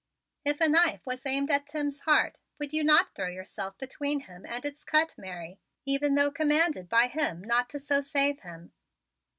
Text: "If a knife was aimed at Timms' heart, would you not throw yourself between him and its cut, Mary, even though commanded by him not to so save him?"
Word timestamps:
"If 0.43 0.59
a 0.59 0.67
knife 0.67 1.05
was 1.05 1.27
aimed 1.27 1.51
at 1.51 1.67
Timms' 1.67 1.99
heart, 1.99 2.39
would 2.57 2.73
you 2.73 2.83
not 2.83 3.13
throw 3.13 3.27
yourself 3.27 3.77
between 3.77 4.21
him 4.21 4.47
and 4.47 4.65
its 4.65 4.83
cut, 4.83 5.15
Mary, 5.15 5.59
even 5.85 6.15
though 6.15 6.31
commanded 6.31 6.89
by 6.89 7.05
him 7.05 7.43
not 7.43 7.69
to 7.69 7.77
so 7.79 8.01
save 8.01 8.39
him?" 8.39 8.73